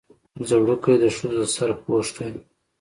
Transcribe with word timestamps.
ځړوکی 0.47 0.95
د 1.01 1.05
ښځو 1.15 1.29
د 1.37 1.41
سر 1.55 1.71
پوښ 1.83 2.07
دی 2.15 2.29